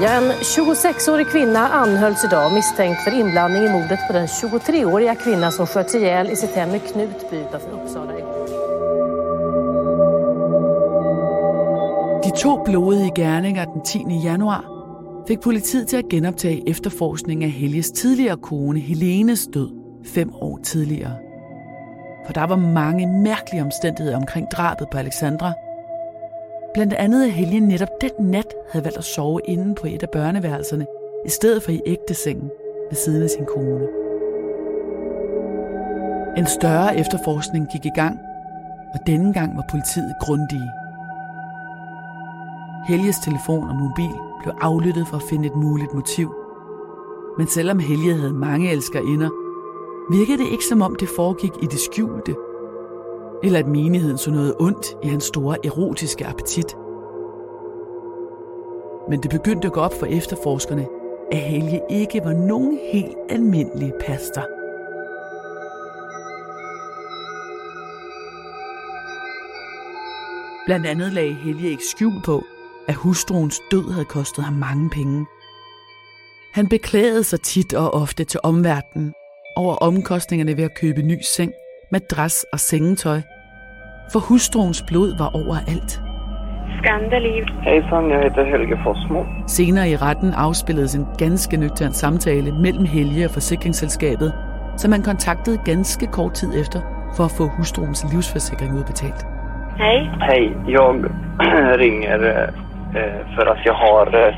Ja, 0.00 0.18
en 0.18 0.30
26-årig 0.30 1.26
kvinna 1.26 1.68
anhölls 1.68 2.24
idag 2.24 2.52
misstänkt 2.52 3.04
för 3.04 3.10
inblandning 3.20 3.64
i 3.64 3.68
mordet 3.68 3.98
på 4.06 4.12
den 4.12 4.26
23-åriga 4.26 5.14
kvinna 5.14 5.50
som 5.50 5.66
sköts 5.66 5.94
ihjäl 5.94 6.30
i 6.30 6.36
sitt 6.36 6.54
hem 6.54 6.74
i 6.74 6.78
Knutby 6.78 7.36
utanför 7.36 7.72
Uppsala 7.72 8.18
igår. 8.18 8.55
To 12.36 12.62
blodige 12.64 13.10
gerninger 13.14 13.64
den 13.64 13.82
10. 13.82 13.98
januar 14.24 14.64
fik 15.28 15.40
politiet 15.40 15.88
til 15.88 15.96
at 15.96 16.08
genoptage 16.08 16.68
efterforskningen 16.68 17.44
af 17.44 17.50
Helges 17.50 17.90
tidligere 17.90 18.36
kone 18.36 18.80
Helenes 18.80 19.46
død 19.54 19.70
fem 20.04 20.34
år 20.34 20.58
tidligere. 20.62 21.16
For 22.26 22.32
der 22.32 22.44
var 22.44 22.56
mange 22.56 23.06
mærkelige 23.06 23.62
omstændigheder 23.62 24.16
omkring 24.16 24.46
drabet 24.52 24.88
på 24.92 24.98
Alexandra. 24.98 25.52
Blandt 26.74 26.92
andet 26.92 27.24
at 27.24 27.32
Helge 27.32 27.60
netop 27.60 28.00
den 28.00 28.26
nat 28.26 28.54
havde 28.72 28.84
valgt 28.84 28.98
at 28.98 29.04
sove 29.04 29.40
inde 29.44 29.74
på 29.74 29.86
et 29.86 30.02
af 30.02 30.10
børneværelserne, 30.10 30.86
i 31.26 31.28
stedet 31.28 31.62
for 31.62 31.70
i 31.70 31.80
ægtesengen 31.86 32.50
ved 32.90 32.96
siden 32.96 33.22
af 33.22 33.30
sin 33.30 33.44
kone. 33.44 33.86
En 36.36 36.46
større 36.46 36.96
efterforskning 36.96 37.68
gik 37.72 37.86
i 37.86 37.94
gang, 37.94 38.18
og 38.94 39.06
denne 39.06 39.32
gang 39.32 39.56
var 39.56 39.64
politiet 39.70 40.14
grundige. 40.20 40.85
Helges 42.88 43.16
telefon 43.18 43.68
og 43.68 43.76
mobil 43.76 44.14
blev 44.42 44.54
aflyttet 44.60 45.08
for 45.08 45.16
at 45.16 45.22
finde 45.22 45.46
et 45.46 45.56
muligt 45.56 45.94
motiv. 45.94 46.34
Men 47.38 47.46
selvom 47.46 47.78
Helge 47.78 48.14
havde 48.14 48.32
mange 48.32 48.70
elskerinder, 48.70 49.30
virkede 50.10 50.38
det 50.38 50.52
ikke 50.52 50.64
som 50.64 50.82
om 50.82 50.96
det 50.96 51.08
foregik 51.08 51.52
i 51.62 51.66
det 51.66 51.78
skjulte, 51.78 52.34
eller 53.42 53.58
at 53.58 53.68
menigheden 53.68 54.18
så 54.18 54.30
noget 54.30 54.54
ondt 54.60 54.86
i 55.02 55.08
hans 55.08 55.24
store 55.24 55.66
erotiske 55.66 56.26
appetit. 56.26 56.76
Men 59.08 59.22
det 59.22 59.30
begyndte 59.30 59.66
at 59.66 59.72
gå 59.72 59.80
op 59.80 59.94
for 59.94 60.06
efterforskerne, 60.06 60.86
at 61.32 61.38
Helge 61.38 61.80
ikke 61.90 62.20
var 62.24 62.32
nogen 62.32 62.78
helt 62.92 63.16
almindelig 63.28 63.92
pastor. 64.06 64.42
Blandt 70.66 70.86
andet 70.86 71.12
lagde 71.12 71.34
Helge 71.34 71.68
ikke 71.68 71.84
skjul 71.84 72.22
på, 72.24 72.42
at 72.88 72.94
hustruens 72.94 73.60
død 73.70 73.92
havde 73.92 74.04
kostet 74.04 74.44
ham 74.44 74.54
mange 74.54 74.90
penge. 74.90 75.26
Han 76.54 76.68
beklagede 76.68 77.24
sig 77.24 77.40
tit 77.40 77.74
og 77.74 77.94
ofte 77.94 78.24
til 78.24 78.40
omverdenen 78.42 79.14
over 79.56 79.74
omkostningerne 79.74 80.56
ved 80.56 80.64
at 80.64 80.78
købe 80.80 81.02
ny 81.02 81.18
seng, 81.36 81.52
madras 81.92 82.46
og 82.52 82.60
sengetøj, 82.60 83.20
for 84.12 84.20
hustruens 84.20 84.84
blod 84.88 85.18
var 85.18 85.30
overalt. 85.34 86.00
Skandeliv. 86.78 87.44
Hejsan, 87.62 88.10
jeg 88.10 88.22
heter 88.22 88.44
Helge 88.44 88.78
Fossmo. 88.84 89.22
Senere 89.46 89.90
i 89.90 89.96
retten 89.96 90.32
afspilledes 90.34 90.94
en 90.94 91.06
ganske 91.18 91.56
nøgtern 91.56 91.92
samtale 91.92 92.52
mellem 92.52 92.84
Helge 92.84 93.24
og 93.24 93.30
forsikringsselskabet, 93.30 94.32
som 94.76 94.90
man 94.90 95.02
kontaktede 95.02 95.58
ganske 95.64 96.06
kort 96.06 96.32
tid 96.32 96.60
efter 96.60 96.80
for 97.16 97.24
at 97.24 97.30
få 97.38 97.46
hustruens 97.58 98.06
livsforsikring 98.12 98.74
udbetalt. 98.78 99.26
Hej. 99.76 99.98
Hej, 100.28 100.42
jag 100.68 100.94
ringer 101.82 102.20
eh, 102.32 102.65
för 103.36 103.46
att 103.46 103.66
jag 103.66 103.74
har 103.74 104.06
eh, 104.14 104.34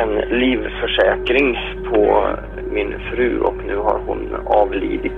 en 0.00 0.14
livförsäkring 0.40 1.58
på 1.90 2.26
min 2.70 2.94
fru 3.10 3.40
och 3.40 3.56
nu 3.66 3.76
har 3.76 4.00
hon 4.06 4.36
avlidit. 4.46 5.12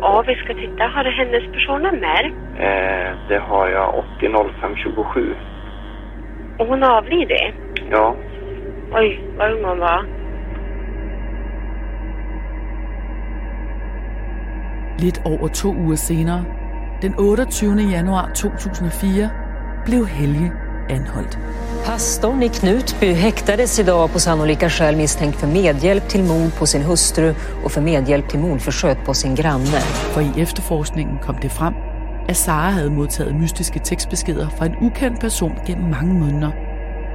Ja, 0.00 0.24
vi 0.26 0.34
ska 0.34 0.54
titta. 0.54 0.84
Har 0.84 1.04
du 1.04 1.10
hennes 1.10 1.52
personnummer? 1.52 2.32
Eh, 2.58 3.10
det 3.28 3.38
har 3.38 3.68
jag 3.68 4.04
800527. 4.18 5.34
Och 6.58 6.66
hon 6.66 6.82
har 6.82 6.96
avlidit? 6.98 7.54
Ja, 7.90 8.14
Oj, 8.92 9.20
vad 9.38 9.52
ung 9.52 9.64
hon 9.64 9.78
var. 9.78 10.04
Lidt 14.98 15.20
over 15.26 15.48
to 15.48 15.68
uger 15.68 15.96
senere, 15.96 16.44
den 17.02 17.12
28. 17.12 17.80
januar 17.92 18.26
2004, 18.34 19.30
blev 19.84 20.06
Helge 20.06 20.52
anholdt. 20.90 21.38
Pastorn 21.84 22.42
i 22.42 22.48
Knutby 22.48 23.12
häktades 23.12 23.78
idag 23.78 24.10
på 24.12 24.18
sannolika 24.18 24.70
skäl 24.70 24.96
misstänkt 24.96 25.36
för 25.36 25.46
medhjälp 25.46 26.08
till 26.08 26.24
mord 26.24 26.54
på 26.58 26.66
sin 26.66 26.82
hustru 26.82 27.34
och 27.64 27.72
för 27.72 27.80
medhjälp 27.80 28.28
till 28.28 28.38
mordförsök 28.38 29.04
på 29.04 29.14
sin 29.14 29.34
granne. 29.34 29.80
For 30.12 30.20
i 30.20 30.40
efterforskningen 30.42 31.18
kom 31.18 31.36
det 31.42 31.48
frem, 31.48 31.74
at 32.28 32.36
Sara 32.36 32.70
havde 32.70 32.90
modtaget 32.90 33.34
mystiske 33.34 33.78
tekstbeskeder 33.78 34.48
fra 34.48 34.66
en 34.66 34.76
ukendt 34.82 35.20
person 35.20 35.52
gennem 35.66 35.90
mange 35.90 36.14
måneder, 36.14 36.50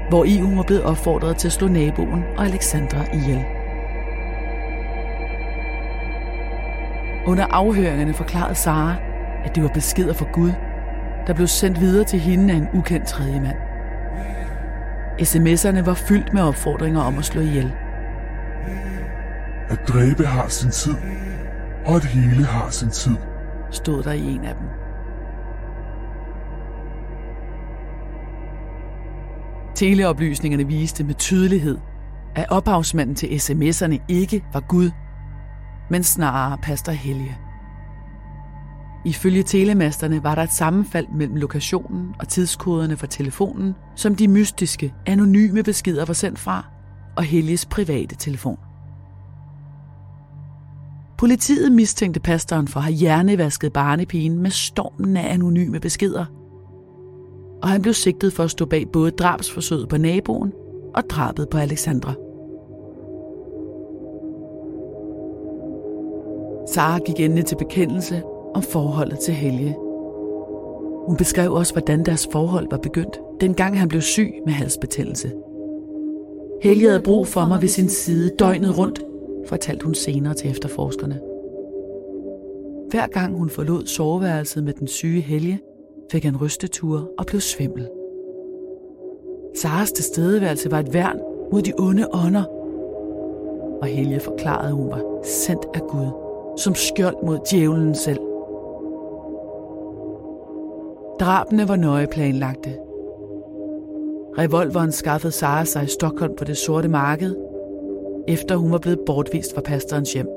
hvor 0.09 0.23
i 0.23 0.39
hun 0.39 0.57
var 0.57 0.63
blevet 0.63 0.83
opfordret 0.83 1.37
til 1.37 1.47
at 1.47 1.53
slå 1.53 1.67
naboen 1.67 2.23
og 2.37 2.45
Alexandra 2.45 3.05
ihjel. 3.13 3.45
Under 7.27 7.45
afhøringerne 7.45 8.13
forklarede 8.13 8.55
Sara, 8.55 8.95
at 9.45 9.55
det 9.55 9.63
var 9.63 9.69
beskeder 9.69 10.13
fra 10.13 10.25
Gud, 10.33 10.51
der 11.27 11.33
blev 11.33 11.47
sendt 11.47 11.79
videre 11.79 12.03
til 12.03 12.19
hende 12.19 12.53
af 12.53 12.57
en 12.57 12.67
ukendt 12.73 13.07
tredjemand. 13.07 13.57
SMS'erne 15.21 15.85
var 15.85 15.93
fyldt 15.93 16.33
med 16.33 16.41
opfordringer 16.41 17.01
om 17.01 17.17
at 17.17 17.25
slå 17.25 17.41
ihjel. 17.41 17.73
At 19.69 19.87
dræbe 19.87 20.25
har 20.25 20.47
sin 20.47 20.71
tid, 20.71 20.95
og 21.85 21.95
at 21.95 22.05
hele 22.05 22.45
har 22.45 22.69
sin 22.69 22.89
tid. 22.89 23.15
stod 23.71 24.03
der 24.03 24.11
i 24.11 24.21
en 24.21 24.45
af 24.45 24.55
dem. 24.55 24.67
Teleoplysningerne 29.75 30.67
viste 30.67 31.03
med 31.03 31.13
tydelighed, 31.13 31.77
at 32.35 32.45
ophavsmanden 32.49 33.15
til 33.15 33.27
sms'erne 33.27 33.97
ikke 34.07 34.43
var 34.53 34.59
Gud, 34.59 34.91
men 35.89 36.03
snarere 36.03 36.57
pastor 36.57 36.91
Helge. 36.91 37.37
Ifølge 39.05 39.43
telemasterne 39.43 40.23
var 40.23 40.35
der 40.35 40.41
et 40.41 40.53
sammenfald 40.53 41.07
mellem 41.13 41.35
lokationen 41.35 42.15
og 42.19 42.27
tidskoderne 42.27 42.97
for 42.97 43.07
telefonen, 43.07 43.73
som 43.95 44.15
de 44.15 44.27
mystiske, 44.27 44.93
anonyme 45.05 45.63
beskeder 45.63 46.05
var 46.05 46.13
sendt 46.13 46.39
fra, 46.39 46.65
og 47.17 47.23
Helges 47.23 47.65
private 47.65 48.15
telefon. 48.15 48.57
Politiet 51.17 51.71
mistænkte 51.71 52.19
pastoren 52.19 52.67
for 52.67 52.79
at 52.79 52.83
have 52.83 52.95
hjernevasket 52.95 53.73
barnepigen 53.73 54.39
med 54.39 54.51
stormen 54.51 55.17
af 55.17 55.33
anonyme 55.33 55.79
beskeder. 55.79 56.25
Og 57.61 57.69
han 57.69 57.81
blev 57.81 57.93
sigtet 57.93 58.33
for 58.33 58.43
at 58.43 58.51
stå 58.51 58.65
bag 58.65 58.87
både 58.93 59.11
drabsforsøget 59.11 59.89
på 59.89 59.97
naboen 59.97 60.53
og 60.95 61.03
drabet 61.09 61.49
på 61.49 61.57
Alexandra. 61.57 62.13
Sara 66.73 66.99
gik 66.99 67.19
endelig 67.19 67.45
til 67.45 67.55
bekendelse 67.55 68.23
om 68.55 68.61
forholdet 68.61 69.19
til 69.19 69.33
Helge. 69.33 69.75
Hun 71.07 71.17
beskrev 71.17 71.53
også, 71.53 71.73
hvordan 71.73 72.05
deres 72.05 72.27
forhold 72.31 72.67
var 72.71 72.77
begyndt, 72.77 73.19
dengang 73.41 73.79
han 73.79 73.87
blev 73.87 74.01
syg 74.01 74.33
med 74.45 74.53
halsbetændelse. 74.53 75.31
Helge 76.61 76.87
havde 76.87 77.01
brug 77.01 77.27
for 77.27 77.45
mig 77.45 77.61
ved 77.61 77.67
sin 77.67 77.89
side 77.89 78.31
døgnet 78.39 78.77
rundt, 78.77 79.03
fortalte 79.47 79.85
hun 79.85 79.95
senere 79.95 80.33
til 80.33 80.49
efterforskerne. 80.49 81.19
Hver 82.89 83.07
gang 83.07 83.37
hun 83.37 83.49
forlod 83.49 83.85
soveværelset 83.85 84.63
med 84.63 84.73
den 84.73 84.87
syge 84.87 85.21
Helge, 85.21 85.59
fik 86.11 86.23
han 86.23 86.37
rysteture 86.37 87.07
og 87.17 87.25
blev 87.25 87.41
svimmel. 87.41 87.87
Saras 89.55 89.91
tilstedeværelse 89.91 90.71
var 90.71 90.79
et 90.79 90.93
værn 90.93 91.19
mod 91.51 91.61
de 91.61 91.73
onde 91.79 92.07
ånder, 92.13 92.43
og 93.81 93.87
Helge 93.87 94.19
forklarede, 94.19 94.67
at 94.67 94.73
hun 94.73 94.89
var 94.89 95.23
sendt 95.23 95.65
af 95.73 95.81
Gud, 95.81 96.07
som 96.57 96.75
skjold 96.75 97.15
mod 97.25 97.39
djævlen 97.51 97.95
selv. 97.95 98.19
Drabene 101.19 101.67
var 101.67 101.75
nøje 101.75 102.07
planlagte. 102.07 102.69
Revolveren 104.37 104.91
skaffede 104.91 105.31
Sara 105.31 105.65
sig 105.65 105.83
i 105.83 105.87
Stockholm 105.87 106.35
på 106.37 106.43
det 106.43 106.57
sorte 106.57 106.87
marked, 106.87 107.35
efter 108.27 108.55
hun 108.55 108.71
var 108.71 108.77
blevet 108.77 108.99
bortvist 109.05 109.55
fra 109.55 109.61
pastorens 109.61 110.13
hjem. 110.13 110.27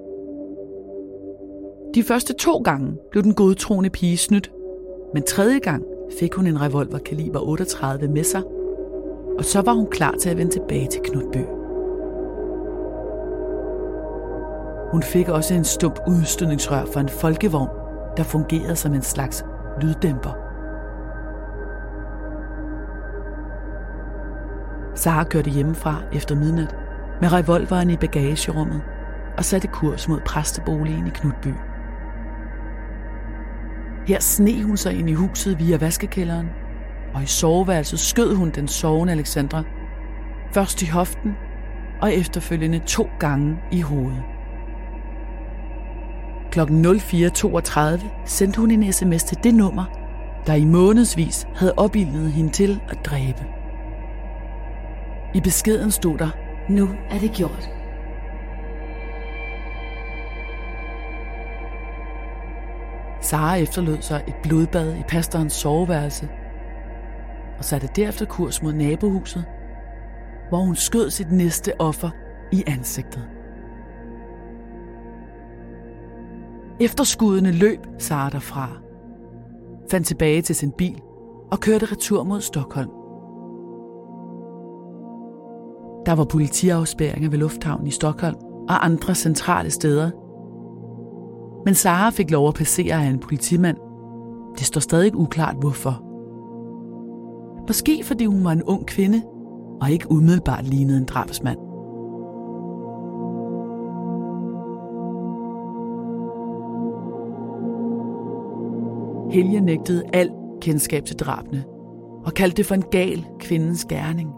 De 1.94 2.02
første 2.02 2.34
to 2.34 2.58
gange 2.58 2.96
blev 3.10 3.22
den 3.22 3.34
godtroende 3.34 3.90
pige 3.90 4.16
snydt, 4.16 4.52
men 5.14 5.22
tredje 5.22 5.58
gang 5.58 5.84
fik 6.20 6.34
hun 6.34 6.46
en 6.46 6.60
revolver 6.60 6.98
kaliber 6.98 7.40
38 7.40 8.08
med 8.08 8.24
sig, 8.24 8.42
og 9.38 9.44
så 9.44 9.60
var 9.60 9.72
hun 9.72 9.86
klar 9.86 10.14
til 10.20 10.30
at 10.30 10.36
vende 10.36 10.52
tilbage 10.52 10.86
til 10.86 11.00
Knudby. 11.04 11.44
Hun 14.90 15.02
fik 15.02 15.28
også 15.28 15.54
en 15.54 15.64
stump 15.64 15.98
udstødningsrør 16.08 16.84
fra 16.84 17.00
en 17.00 17.08
folkevogn, 17.08 17.68
der 18.16 18.22
fungerede 18.22 18.76
som 18.76 18.94
en 18.94 19.02
slags 19.02 19.44
lyddæmper. 19.82 20.47
Sara 24.98 25.24
kørte 25.24 25.50
hjemmefra 25.50 26.02
efter 26.12 26.34
midnat 26.34 26.76
med 27.20 27.32
revolveren 27.32 27.90
i 27.90 27.96
bagagerummet 27.96 28.82
og 29.36 29.44
satte 29.44 29.68
kurs 29.68 30.08
mod 30.08 30.20
præsteboligen 30.20 31.06
i 31.06 31.10
Knutby. 31.10 31.48
Her 34.06 34.20
sne 34.20 34.62
hun 34.62 34.76
sig 34.76 34.98
ind 34.98 35.10
i 35.10 35.12
huset 35.12 35.58
via 35.58 35.76
vaskekælderen, 35.76 36.48
og 37.14 37.22
i 37.22 37.26
soveværelset 37.26 37.98
skød 37.98 38.34
hun 38.34 38.50
den 38.50 38.68
sovende 38.68 39.12
Alexandra, 39.12 39.62
først 40.52 40.82
i 40.82 40.86
hoften 40.86 41.36
og 42.02 42.14
efterfølgende 42.14 42.78
to 42.78 43.08
gange 43.18 43.58
i 43.72 43.80
hovedet. 43.80 44.22
Klokken 46.50 46.86
04.32 46.86 48.06
sendte 48.24 48.60
hun 48.60 48.70
en 48.70 48.92
sms 48.92 49.24
til 49.24 49.38
det 49.44 49.54
nummer, 49.54 49.84
der 50.46 50.54
i 50.54 50.64
månedsvis 50.64 51.46
havde 51.54 51.74
opildnet 51.76 52.32
hende 52.32 52.52
til 52.52 52.80
at 52.88 52.98
dræbe. 53.04 53.57
I 55.34 55.40
beskeden 55.40 55.90
stod 55.90 56.18
der, 56.18 56.30
Nu 56.68 56.88
er 57.10 57.18
det 57.18 57.32
gjort. 57.32 57.70
Sara 63.20 63.56
efterlod 63.56 64.00
sig 64.00 64.24
et 64.28 64.34
blodbad 64.42 64.96
i 64.96 65.02
pastorens 65.08 65.52
soveværelse 65.52 66.28
og 67.58 67.64
satte 67.64 67.88
derefter 67.96 68.26
kurs 68.26 68.62
mod 68.62 68.72
nabohuset, 68.72 69.44
hvor 70.48 70.58
hun 70.58 70.76
skød 70.76 71.10
sit 71.10 71.32
næste 71.32 71.72
offer 71.80 72.10
i 72.52 72.64
ansigtet. 72.66 73.28
Efter 76.80 77.04
skuddene 77.04 77.52
løb 77.52 77.86
Sara 77.98 78.30
derfra, 78.30 78.68
fandt 79.90 80.06
tilbage 80.06 80.42
til 80.42 80.56
sin 80.56 80.72
bil 80.72 81.00
og 81.50 81.60
kørte 81.60 81.86
retur 81.86 82.24
mod 82.24 82.40
Stockholm. 82.40 82.97
Der 86.08 86.14
var 86.14 86.24
politiafspæringer 86.24 87.30
ved 87.30 87.38
lufthavnen 87.38 87.86
i 87.86 87.90
Stockholm 87.90 88.36
og 88.68 88.84
andre 88.84 89.14
centrale 89.14 89.70
steder. 89.70 90.10
Men 91.64 91.74
Sara 91.74 92.10
fik 92.10 92.30
lov 92.30 92.48
at 92.48 92.54
passere 92.54 92.94
af 92.94 93.08
en 93.08 93.18
politimand. 93.18 93.76
Det 94.58 94.66
står 94.66 94.80
stadig 94.80 95.16
uklart 95.16 95.56
hvorfor. 95.60 96.02
Måske 97.68 98.04
fordi 98.04 98.24
hun 98.24 98.44
var 98.44 98.52
en 98.52 98.62
ung 98.62 98.86
kvinde 98.86 99.22
og 99.80 99.90
ikke 99.90 100.10
umiddelbart 100.10 100.64
lignede 100.66 100.98
en 100.98 101.04
drabsmand. 101.04 101.58
Helge 109.32 109.60
nægtede 109.60 110.02
al 110.12 110.30
kendskab 110.60 111.04
til 111.04 111.16
drabene 111.16 111.64
og 112.24 112.34
kaldte 112.34 112.56
det 112.56 112.66
for 112.66 112.74
en 112.74 112.84
gal 112.90 113.26
kvindens 113.40 113.84
gerning 113.84 114.37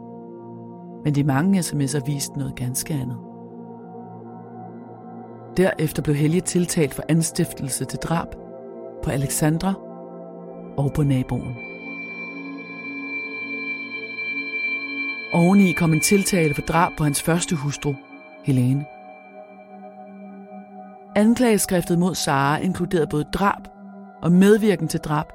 men 1.05 1.15
de 1.15 1.25
mange 1.25 1.61
sms'er 1.61 2.05
viste 2.07 2.39
noget 2.39 2.57
ganske 2.57 2.95
andet. 2.95 3.17
Derefter 5.57 6.03
blev 6.03 6.17
Helge 6.17 6.41
tiltalt 6.41 6.95
for 6.95 7.03
anstiftelse 7.09 7.85
til 7.85 7.99
drab 7.99 8.29
på 9.03 9.11
Alexandra 9.11 9.75
og 10.77 10.93
på 10.95 11.03
naboen. 11.03 11.57
Oveni 15.33 15.73
kom 15.73 15.93
en 15.93 16.01
tiltale 16.01 16.55
for 16.55 16.63
drab 16.63 16.93
på 16.99 17.05
hans 17.05 17.23
første 17.23 17.57
hustru, 17.57 17.95
Helene. 18.45 18.85
Anklageskriftet 21.17 21.99
mod 21.99 22.15
Sara 22.15 22.59
inkluderede 22.59 23.07
både 23.07 23.25
drab 23.25 23.63
og 24.23 24.33
medvirken 24.33 24.89
til 24.89 25.01
drab, 25.01 25.27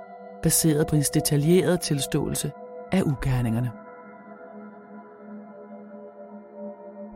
baseret 0.44 0.88
på 0.88 0.96
hendes 0.96 1.10
detaljerede 1.10 1.78
tilståelse 1.78 2.52
af 2.92 3.02
ugerningerne. 3.02 3.85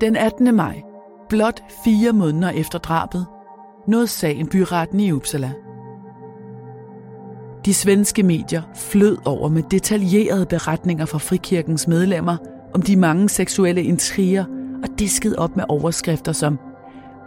Den 0.02 0.16
18. 0.16 0.56
maj, 0.56 0.82
blot 1.30 1.64
fire 1.84 2.14
måneder 2.14 2.50
efter 2.50 2.80
drabet, 2.80 3.26
nåede 3.88 4.08
sagen 4.08 4.48
byretten 4.48 5.00
i 5.00 5.12
Uppsala. 5.12 5.52
De 7.66 7.74
svenske 7.74 8.24
medier 8.24 8.62
flød 8.76 9.18
over 9.26 9.50
med 9.50 9.64
detaljerede 9.72 10.46
beretninger 10.46 11.06
fra 11.06 11.18
frikirkens 11.18 11.88
medlemmer 11.88 12.38
om 12.74 12.82
de 12.82 12.96
mange 12.96 13.30
seksuelle 13.30 13.84
intriger 13.84 14.46
og 14.84 15.00
diskede 15.00 15.36
op 15.40 15.56
med 15.56 15.64
overskrifter 15.70 16.32
som 16.32 16.60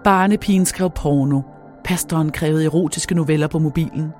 Barnepigen 0.04 0.64
skrev 0.64 0.90
porno, 0.90 1.40
pastoren 1.84 2.30
krævede 2.30 2.64
erotiske 2.64 3.14
noveller 3.14 3.46
på 3.46 3.58
mobilen. 3.58 4.12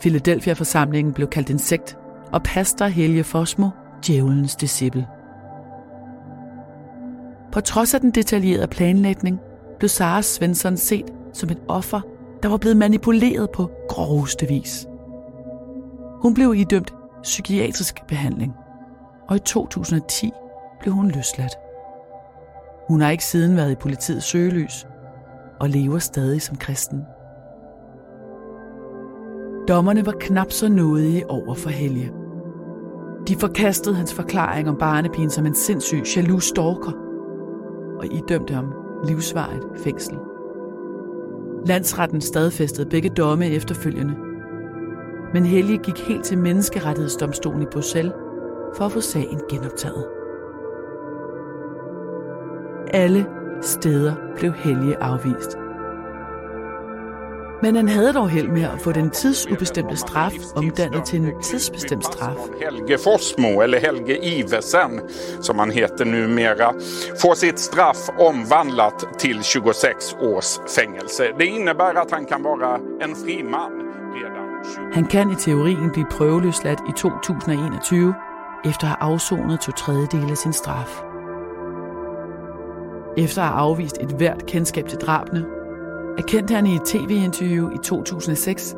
Philadelphia-forsamlingen 0.00 1.12
blev 1.14 1.28
kaldt 1.28 1.50
en 1.50 1.58
sekt, 1.58 1.98
og 2.32 2.42
pastor 2.42 2.86
Helge 2.86 3.24
Fosmo, 3.24 3.68
djævelens 4.06 4.56
disciple. 4.56 5.06
På 7.54 7.60
trods 7.60 7.94
af 7.94 8.00
den 8.00 8.10
detaljerede 8.10 8.66
planlægning, 8.66 9.40
blev 9.78 9.88
Sara 9.88 10.22
Svensson 10.22 10.76
set 10.76 11.04
som 11.32 11.50
et 11.50 11.58
offer, 11.68 12.00
der 12.42 12.48
var 12.48 12.56
blevet 12.56 12.76
manipuleret 12.76 13.50
på 13.50 13.70
groveste 13.88 14.48
vis. 14.48 14.86
Hun 16.22 16.34
blev 16.34 16.54
idømt 16.56 16.94
psykiatrisk 17.22 18.06
behandling, 18.08 18.52
og 19.28 19.36
i 19.36 19.38
2010 19.38 20.30
blev 20.80 20.94
hun 20.94 21.10
løsladt. 21.10 21.52
Hun 22.88 23.00
har 23.00 23.10
ikke 23.10 23.24
siden 23.24 23.56
været 23.56 23.72
i 23.72 23.74
politiets 23.74 24.26
søgelys 24.26 24.86
og 25.60 25.68
lever 25.68 25.98
stadig 25.98 26.42
som 26.42 26.56
kristen. 26.56 27.02
Dommerne 29.68 30.06
var 30.06 30.14
knap 30.20 30.52
så 30.52 30.68
nådige 30.68 31.30
over 31.30 31.54
for 31.54 31.70
Helge. 31.70 32.12
De 33.28 33.36
forkastede 33.36 33.94
hans 33.94 34.14
forklaring 34.14 34.68
om 34.68 34.76
barnepigen 34.76 35.30
som 35.30 35.46
en 35.46 35.54
sindssyg, 35.54 36.02
jaloux 36.16 36.44
stalker, 36.44 37.03
og 37.98 38.06
idømte 38.06 38.54
ham 38.54 38.72
livsvarigt 39.06 39.64
fængsel. 39.76 40.18
Landsretten 41.66 42.20
stadfæstede 42.20 42.88
begge 42.90 43.08
domme 43.08 43.46
efterfølgende, 43.46 44.16
men 45.34 45.46
Helge 45.46 45.78
gik 45.78 45.98
helt 45.98 46.24
til 46.24 46.38
menneskerettighedsdomstolen 46.38 47.62
i 47.62 47.66
Bruxelles 47.72 48.12
for 48.76 48.84
at 48.84 48.92
få 48.92 49.00
sagen 49.00 49.40
genoptaget. 49.50 50.06
Alle 52.88 53.26
steder 53.60 54.14
blev 54.36 54.52
Helge 54.52 55.02
afvist. 55.02 55.58
Men 57.62 57.76
han 57.76 57.88
havde 57.88 58.12
dog 58.12 58.28
held 58.28 58.48
med 58.48 58.62
at 58.62 58.80
få 58.80 58.92
den 58.92 59.10
tidsubestemte 59.10 59.96
straf 59.96 60.32
omdannet 60.56 61.04
til 61.04 61.20
en 61.20 61.42
tidsbestemt 61.42 62.04
straf. 62.04 62.36
Helge 62.60 62.98
Forsmo, 62.98 63.62
eller 63.62 63.78
Helge 63.78 64.24
Iversen 64.24 65.00
som 65.40 65.58
han 65.58 65.70
heter 65.70 66.04
numera, 66.04 66.74
får 67.20 67.34
sitt 67.34 67.60
straff 67.60 68.08
omvandlat 68.18 69.04
till 69.18 69.42
26 69.42 70.16
års 70.20 70.60
fängelse. 70.68 71.32
Det 71.38 71.46
innebär 71.46 71.94
att 71.94 72.10
han 72.10 72.24
kan 72.24 72.42
vara 72.42 72.76
en 73.02 73.14
fri 73.16 73.42
man 73.42 73.72
redan 74.14 74.92
Han 74.92 75.06
kan 75.06 75.30
i 75.30 75.34
teorien 75.34 75.90
blive 75.92 76.06
prøveløsladt 76.10 76.80
i 76.88 76.92
2021, 76.96 78.14
efter 78.64 78.86
at 78.86 78.88
have 78.88 79.12
afsonet 79.12 79.60
to 79.60 79.72
tredjedele 79.72 80.30
af 80.30 80.36
sin 80.36 80.52
straf. 80.52 81.02
Efter 83.16 83.42
at 83.42 83.48
have 83.48 83.58
afvist 83.58 83.98
et 84.00 84.10
hvert 84.10 84.46
kendskab 84.46 84.88
til 84.88 84.98
drabene, 84.98 85.44
erkendte 86.18 86.54
han 86.54 86.66
i 86.66 86.76
et 86.76 86.84
tv-interview 86.84 87.70
i 87.74 87.78
2006, 87.82 88.74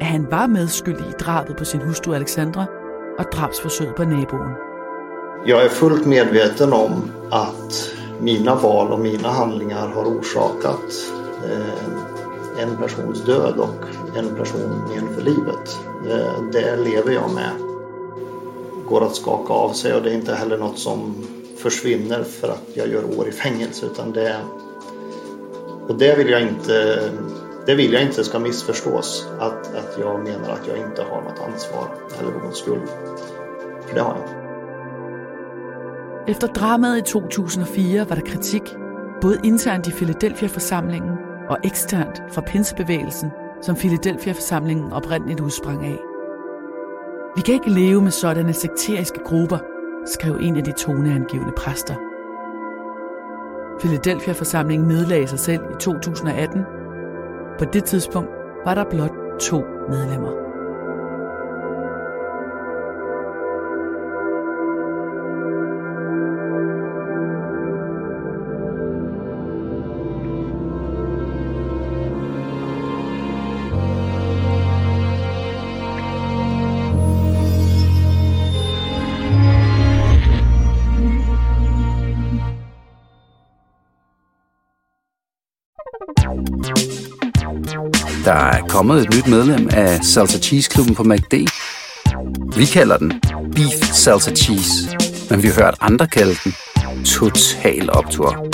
at 0.00 0.06
han 0.06 0.26
var 0.30 0.46
medskyldig 0.46 1.06
i 1.08 1.18
drabet 1.20 1.56
på 1.56 1.64
sin 1.64 1.80
hustru 1.80 2.14
Alexandra 2.14 2.66
og 3.18 3.24
drabsforsøget 3.32 3.94
på 3.94 4.04
naboen. 4.04 4.54
Jag 5.46 5.64
är 5.64 5.68
fullt 5.68 6.06
medveten 6.06 6.72
om 6.72 7.10
att 7.30 7.90
mina 8.20 8.54
val 8.54 8.92
och 8.92 9.00
mina 9.00 9.28
handlingar 9.28 9.88
har 9.88 10.04
orsakat 10.04 11.12
eh, 11.44 12.62
en 12.62 12.76
persons 12.76 13.24
död 13.24 13.54
och 13.58 13.84
en 14.16 14.36
person 14.36 14.82
men 14.94 15.14
för 15.14 15.22
livet. 15.22 15.78
Eh, 16.10 16.42
det 16.52 16.76
lever 16.76 17.12
jag 17.12 17.34
med. 17.34 17.50
Går 18.88 19.04
att 19.04 19.16
skaka 19.16 19.52
av 19.52 19.72
sig 19.72 19.94
och 19.94 20.02
det 20.02 20.10
är 20.10 20.14
inte 20.14 20.34
heller 20.34 20.58
något 20.58 20.78
som 20.78 21.26
försvinner 21.56 22.22
för 22.22 22.48
att 22.48 22.68
jag 22.74 22.88
gör 22.88 23.18
år 23.18 23.28
i 23.28 23.32
fängelse 23.32 23.86
utan 23.86 24.12
det 24.12 24.36
och 25.90 25.98
det 25.98 26.18
vill 26.18 26.28
jag 26.28 26.42
inte 26.42 27.10
det 27.66 27.74
vill 27.74 27.92
jag 27.92 28.02
inte 28.02 28.24
ska 28.24 28.38
missförstås 28.38 29.28
att, 29.38 29.74
att 29.74 29.98
jag 29.98 30.24
menar 30.24 30.50
att 30.50 30.66
jag 30.68 30.76
inte 30.76 31.02
har 31.02 31.22
något 31.22 31.40
ansvar 31.40 31.88
eller 32.18 32.30
någon 32.30 32.52
skuld. 32.52 32.88
För 33.86 33.94
det 33.94 34.00
har 34.00 34.16
jag. 34.16 34.28
Efter 36.28 36.48
dramaet 36.48 37.08
i 37.08 37.10
2004 37.10 38.04
var 38.04 38.16
der 38.16 38.26
kritik, 38.26 38.62
både 39.22 39.38
internt 39.44 39.88
i 39.88 39.90
Philadelphia-forsamlingen 39.90 41.16
og 41.48 41.58
eksternt 41.64 42.22
fra 42.32 42.42
pinsebevægelsen, 42.42 43.30
som 43.62 43.76
Philadelphia-forsamlingen 43.76 44.92
oprindeligt 44.92 45.40
udsprang 45.40 45.86
af. 45.86 45.98
Vi 47.36 47.40
kan 47.42 47.54
ikke 47.54 47.70
leve 47.70 48.02
med 48.02 48.10
sådanne 48.10 48.52
sekteriske 48.52 49.20
grupper, 49.24 49.58
skrev 50.06 50.36
en 50.40 50.56
af 50.56 50.64
de 50.64 50.72
toneangivende 50.72 51.52
præster. 51.56 52.09
Philadelphia-forsamlingen 53.80 54.88
nedlagde 54.88 55.26
sig 55.26 55.38
selv 55.38 55.62
i 55.70 55.74
2018. 55.80 56.62
På 57.58 57.64
det 57.64 57.84
tidspunkt 57.84 58.30
var 58.64 58.74
der 58.74 58.84
blot 58.90 59.12
to 59.40 59.64
medlemmer. 59.88 60.49
Kommet 88.80 89.06
et 89.06 89.14
nyt 89.14 89.26
medlem 89.26 89.68
af 89.72 90.04
Salsa 90.04 90.38
Cheese 90.38 90.70
Klubben 90.70 90.94
på 90.94 91.02
MACD. 91.02 91.34
Vi 92.56 92.64
kalder 92.64 92.96
den 92.96 93.12
Beef 93.54 93.92
Salsa 93.92 94.34
Cheese, 94.34 94.96
men 95.30 95.42
vi 95.42 95.48
har 95.48 95.54
hørt 95.54 95.74
andre 95.80 96.06
kalde 96.06 96.34
den 96.44 96.54
Total 97.04 97.90
Optor. 97.90 98.49